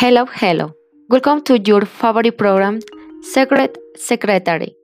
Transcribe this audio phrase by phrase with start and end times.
[0.00, 0.72] Hello, hello.
[1.10, 2.78] Welcome to your favorite program,
[3.20, 4.76] Secret Secretary.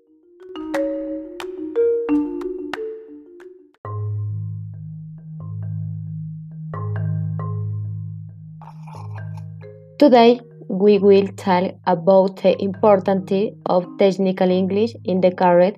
[10.00, 15.76] Today, we will talk about the importance of technical English in the current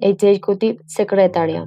[0.00, 1.60] executive secretary.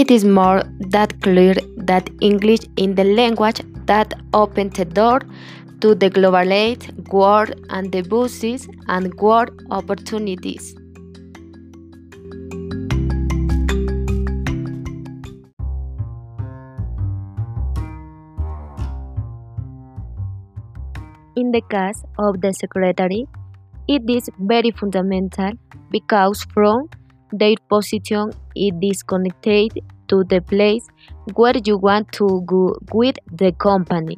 [0.00, 1.54] It is more that clear
[1.88, 5.20] that English is the language that opened the door
[5.82, 10.74] to the globalized world and the business and world opportunities.
[21.36, 23.26] In the case of the secretary,
[23.86, 25.52] it is very fundamental
[25.90, 26.88] because from
[27.32, 29.78] their position is disconnected
[30.08, 30.86] to the place
[31.34, 34.16] where you want to go with the company.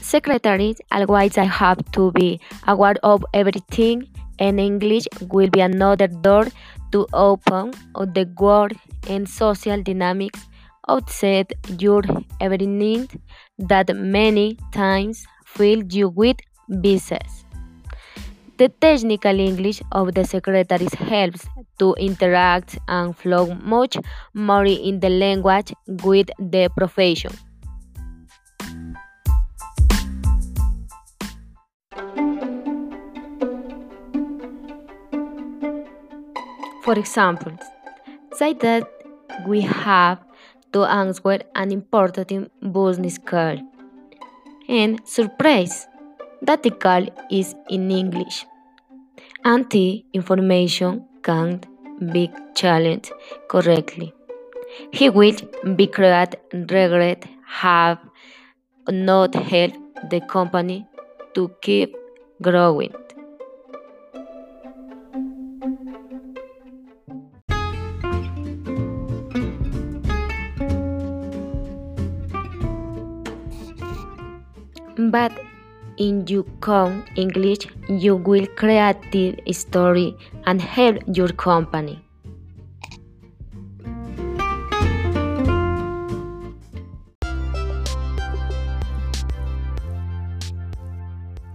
[0.00, 4.06] Secretaries always I have to be aware of everything
[4.38, 6.46] and English will be another door
[6.92, 8.72] to open of the world
[9.08, 10.46] and social dynamics
[10.88, 12.02] outside your
[12.40, 13.10] every need
[13.58, 16.36] that many times fill you with
[16.80, 17.44] business.
[18.56, 21.46] The technical English of the secretaries helps
[21.80, 23.96] to interact and flow much
[24.32, 25.72] more in the language
[26.04, 27.32] with the profession.
[36.84, 37.58] For example,
[38.34, 38.88] say that
[39.46, 40.18] we have
[40.74, 43.56] to answer an important business call.
[44.68, 45.86] And surprise,
[46.42, 48.44] that the call is in English.
[49.44, 51.66] And the information can't
[52.12, 53.12] be challenged
[53.48, 54.12] correctly.
[54.92, 55.36] He will
[55.76, 57.98] be create regret, have
[58.88, 60.86] not helped the company
[61.34, 61.94] to keep
[62.42, 62.92] growing.
[74.96, 75.32] But
[75.96, 80.16] in your own English, you will create a story
[80.46, 82.00] and help your company.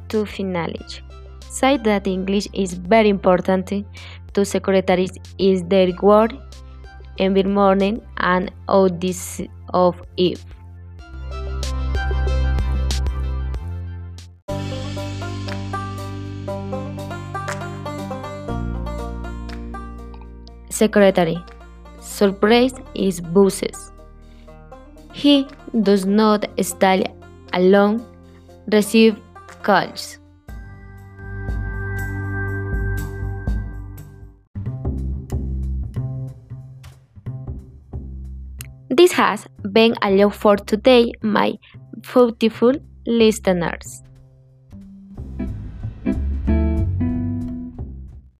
[0.09, 1.03] To finish,
[1.49, 3.71] say that English is very important
[4.33, 6.31] to secretaries is their work,
[7.17, 9.41] environment, and all this
[9.73, 10.43] of it.
[20.79, 21.37] Secretary.
[21.99, 23.91] Surprise is buses.
[25.13, 25.45] He
[25.83, 27.03] does not stay
[27.53, 28.05] alone,
[28.71, 29.17] receive
[29.61, 30.19] calls.
[38.89, 41.53] This has been a all for today, my
[42.13, 42.73] beautiful
[43.05, 44.01] listeners.